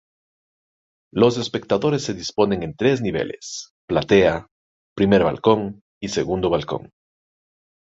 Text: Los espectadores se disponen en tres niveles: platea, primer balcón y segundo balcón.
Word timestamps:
Los 1.13 1.37
espectadores 1.37 2.03
se 2.03 2.15
disponen 2.15 2.63
en 2.63 2.75
tres 2.75 3.03
niveles: 3.03 3.75
platea, 3.87 4.47
primer 4.95 5.23
balcón 5.23 5.83
y 6.01 6.07
segundo 6.09 6.49
balcón. 6.49 6.89